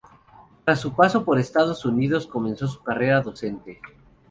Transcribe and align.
Tras 0.65 0.79
su 0.79 0.95
paso 0.95 1.23
por 1.23 1.37
Estados 1.37 1.85
Unidos 1.85 2.25
comenzó 2.25 2.67
su 2.67 2.81
carrera 2.81 3.21
docente. 3.21 3.79